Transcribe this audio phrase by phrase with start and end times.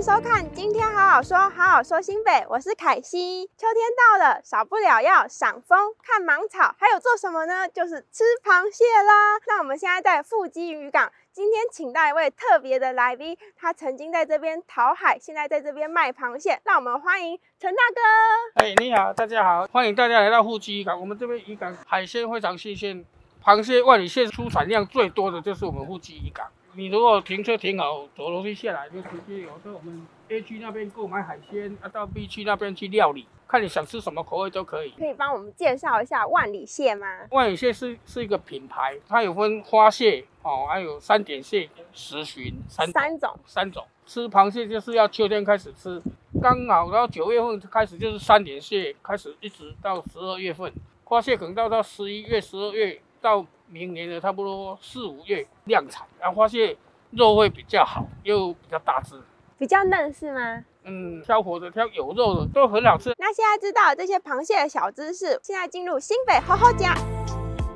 [0.00, 3.44] 收看，今天好好说，好好说新北，我是凯西。
[3.58, 7.68] 秋天到了，少不了要赏枫、看芒草，还有做什么呢？
[7.68, 9.36] 就是吃螃蟹啦。
[9.46, 16.58] 那我们现在在富基渔港，今天请到一位特别的来宾，他曾经在这边淘海，现在在这边卖螃蟹。
[16.64, 18.64] 让我们欢迎陈大哥。
[18.64, 20.98] 哎，你好，大家好，欢迎大家来到富基渔港。
[20.98, 23.04] 我们这边渔港海鲜非常新鲜，
[23.44, 26.46] 螃蟹万里蟹出产量最多的就是我们富基渔港。
[26.80, 34.92] 你如果停车停好，走楼梯下来，就直接有时候我们 A 区那边购买海鲜，啊到 B 区那边去料理，看你想吃什么口味都可以。
[34.92, 37.06] 可以帮我们介绍一下万里蟹吗？
[37.32, 43.84] 万里蟹是是一个品牌，它有分花蟹哦，还有三点蟹、石鲟三三种三种。
[44.06, 46.00] 吃螃蟹就是要秋天开始吃，
[46.40, 50.72] 刚好然后九月份开始就是三点蟹开始，一直到十二月份，
[51.04, 53.46] 花蟹可能到到十一月、十二月到。
[53.72, 56.76] 明年的差不多四五月量产，然后发现
[57.12, 59.14] 肉会比较好，又比较大只，
[59.58, 60.64] 比较嫩是吗？
[60.82, 63.14] 嗯，挑活的、挑有肉的都很好吃。
[63.16, 66.96] 那现在知道这些螃蟹的小知识，现在进入新北好好家。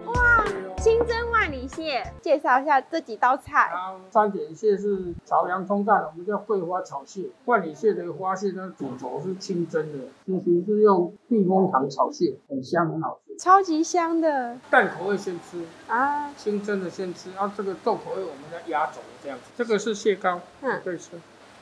[0.06, 0.44] 哇！
[0.78, 3.70] 清蒸万里蟹，介绍一下这几道菜。
[4.10, 7.30] 三点蟹是炒洋葱蛋，我们叫桂花炒蟹。
[7.44, 14.58] 万里蟹的花蟹呢，主轴是清蒸的，其实是用避风塘炒蟹，很香很好吃，超级香的。
[14.70, 19.44] 淡口味先吃啊，清蒸的先吃，然后这个重口味我们要压轴这样子。
[19.56, 21.10] 这个是蟹膏，嗯，可以吃。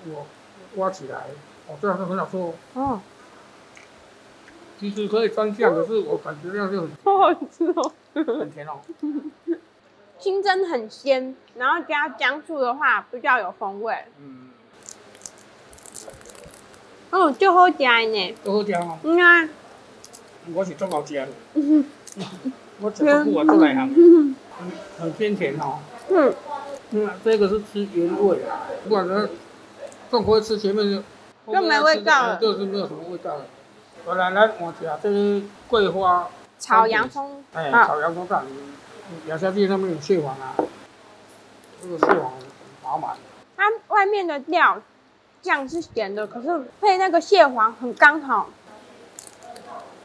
[0.07, 0.27] 我
[0.77, 1.27] 挖起来，
[1.69, 2.55] 哦，这样是很好吃哦。
[2.75, 3.01] 哦，
[4.79, 7.93] 其实可以蘸酱，可是我感觉这样就很 好好吃哦。
[8.15, 8.81] 很甜哦，
[10.19, 13.97] 清蒸很鲜，然后加姜醋的话比较有风味。
[14.19, 14.51] 嗯，
[17.11, 18.99] 哦，就好吃呢，就好吃哦。
[19.05, 19.49] 嗯啊，
[20.55, 21.29] 我是做好吃的。
[21.55, 21.85] 嗯
[22.81, 24.37] 我吃不苦啊，做来行。
[24.59, 25.79] 很，很偏甜哦。
[26.11, 26.35] 嗯，
[26.91, 28.39] 嗯，这个是吃原味，
[28.85, 29.31] 不管是
[30.11, 30.85] 重口味吃前面
[31.47, 33.45] 就就没味道了，就是没有什么味道了。
[34.05, 36.29] 我来来，我吃这个桂花。
[36.59, 38.45] 炒洋葱，哎，炒洋葱蛋，
[39.27, 40.55] 咬下去上面有蟹黄啊，
[41.83, 42.41] 这个蟹黄很
[42.83, 43.17] 饱满。
[43.57, 44.81] 它外面的料
[45.41, 46.49] 酱是咸的，可是
[46.81, 48.49] 配那个蟹黄很刚好。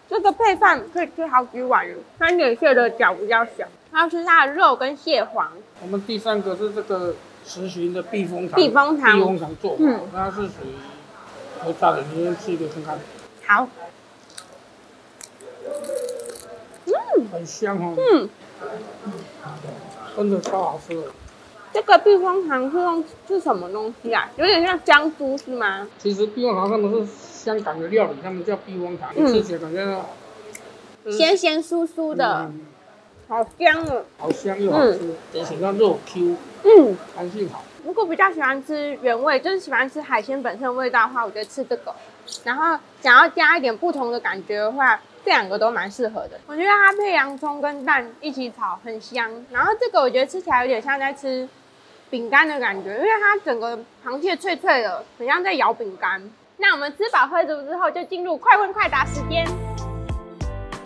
[0.10, 1.86] 这个配饭可以吃好几碗。
[2.18, 5.52] 三点蟹的脚比较小，它是它的肉跟蟹黄。
[5.82, 10.74] 我们第三个是这个石鲟的避风塘，避风塘，避风塘做，嗯，它是属于
[11.60, 13.00] 很大的，你先吃一个看看。
[13.46, 13.68] 好。
[16.86, 18.30] 嗯很香哦，嗯，
[20.16, 21.02] 真的超好吃的。
[21.78, 24.28] 这个避风塘是用是什么东西啊？
[24.36, 25.88] 有点像香菇是吗？
[26.00, 32.66] 其实避风塘他们是香港的料理，他们叫避风塘，嗯、吃起来感觉咸咸酥酥的，嗯、
[33.28, 37.64] 好香哦，好香又好吃，而且它肉 Q，嗯，弹性好。
[37.86, 41.94] 如果比较喜欢吃原味，就是喜欢吃海鲜本身的味道的话，我觉得吃这个。
[42.44, 45.00] 然后想要加一点不同的感觉的话。
[45.26, 49.30] 这两个都蛮适合的，我觉得它配洋葱跟蛋一起炒很香。
[49.52, 51.46] 然后这个我觉得吃起来有点像在吃
[52.10, 56.22] 饼干的感觉，因为它整个螃蟹脆脆的，很像在咬饼干。
[56.58, 59.46] 那我们吃饱喝足之后，就进入快问快答时间。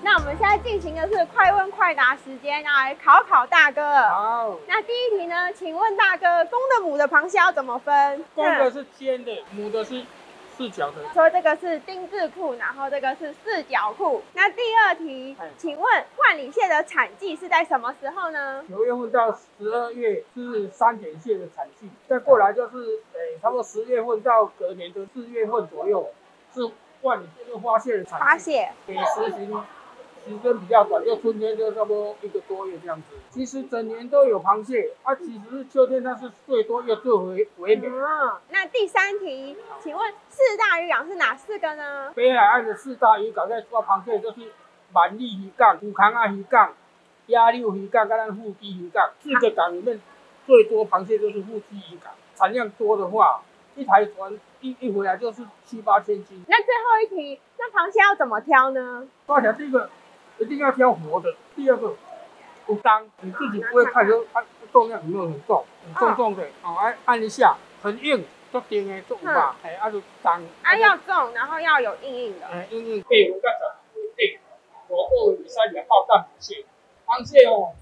[0.04, 3.82] 那我们现在进行的是快问快答时间，要来考考大哥。
[4.10, 5.54] 好，那第一题呢？
[5.54, 8.26] 请问大哥，公的母的螃蟹要怎么分？
[8.34, 10.04] 公的是尖的，母的是。
[10.62, 14.22] 四角的，说这个是丁字裤，然后这个是四角裤。
[14.34, 18.64] 那第二题，请问万里蟹的产季是在什么时候呢？
[18.70, 22.78] 九月份到十二月是三点蟹的产季，再过来就是
[23.14, 26.08] 诶，差不多十月份到隔年的四月份左右
[26.54, 26.62] 是
[27.02, 28.24] 万里蟹跟花蟹的产季。
[28.24, 29.64] 花蟹，给实行。
[30.26, 33.04] 时间比较短，就春天就差不多一个多月这样子。
[33.30, 37.88] 其实整年都有螃蟹，啊，其实是秋天它是最多又最为为美。
[37.88, 42.12] 嗯，那第三题，请问四大渔港是哪四个呢？
[42.14, 44.52] 北海岸的四大渔港在抓螃蟹就是
[44.94, 46.74] 满利渔港、古康啊渔港、
[47.28, 49.10] 鸭六渔港跟咱富基渔港。
[49.22, 50.00] 四个港里面
[50.46, 53.42] 最多螃蟹就是富基渔港，产量多的话，
[53.76, 56.44] 一台船一一回来就是七八千斤。
[56.48, 59.08] 那最后一题，那螃蟹要怎么挑呢？
[59.26, 59.90] 抓起来这个。
[60.42, 61.36] 一定要挑活的。
[61.56, 61.94] 第二个，
[62.66, 70.42] 不当你自己不会看出它重量有没有很重，很重重的，哦，按按一下，很硬，都硬的重吧，哎，啊就当。
[70.64, 72.48] 啊，要重，然后要有硬硬的。
[72.48, 73.04] 哎，硬硬。
[73.08, 73.60] 对，我刚才
[74.16, 74.40] 定，
[74.88, 76.66] 我二尾三两号蛋螃蟹，
[77.06, 77.74] 螃蟹哦，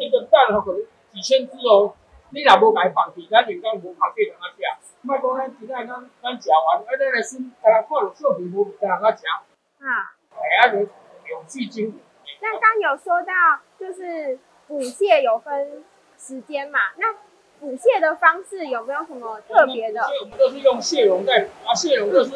[0.00, 0.80] 一个蛋哦可能
[1.12, 1.94] 几千只哦，
[2.30, 5.86] 你若无买放弃，咱人家无螃蟹人家吃，卖讲咱今仔咱
[6.22, 9.24] 咱食完，啊，咱来先，大家看了视频无，大家吃。
[9.26, 10.16] 啊。
[10.32, 12.00] 哎，啊，就有趣精。
[12.40, 13.32] 那刚有说到，
[13.78, 15.84] 就是捕蟹有分
[16.18, 16.78] 时间嘛？
[16.96, 17.14] 那
[17.60, 20.00] 捕蟹的方式有没有什么特别的？
[20.22, 22.30] 我们都是用蟹笼在，啊，蟹笼就是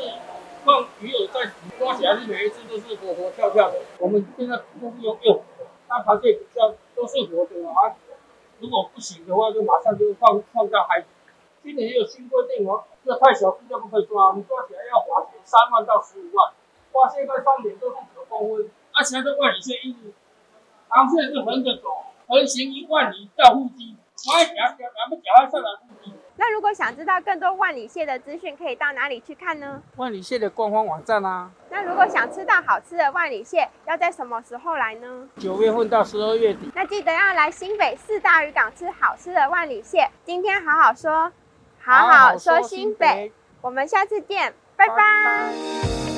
[0.65, 3.79] 放鱼饵在抓起来是每一只都是活活跳跳的。
[3.99, 7.95] 我们现在都是用幼的，那螃蟹比较都是活的啊。
[8.61, 11.05] 如果不行的话，就马上就放放到海。
[11.63, 16.53] 今年也有新规定哦，这太小只就不可以抓，你抓起来要罚钱三万到十五万。
[16.91, 20.13] 花蟹在上面都是九公分，而且这万里蟹一直，
[20.89, 21.89] 螃蟹是横着走，
[22.27, 23.97] 横行一万里到腹肌，
[24.29, 26.13] 我还脚脚两不脚还上来腹肌。
[26.37, 29.81] 那如果想知道更多万里蟹的资讯，可以到哪里去看呢？
[29.97, 31.51] 万里蟹的官方网站啊。
[31.71, 35.29] 那如果想吃到好吃的万里蟹，要在什么时候来呢？
[35.39, 36.71] 九月份到十二月底。
[36.75, 40.11] 那记得要来新北四大渔港吃好吃的万里蟹。
[40.25, 41.31] 今天好好说，
[41.81, 44.97] 好好说新北，好好新北，我们下次见，拜拜。
[44.97, 46.12] 拜拜。